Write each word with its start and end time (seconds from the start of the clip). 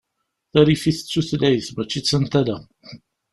Tarifit 0.51 0.99
d 1.03 1.07
tutlayt 1.11 1.67
mačči 1.75 1.99
d 2.01 2.05
tantala. 2.07 2.57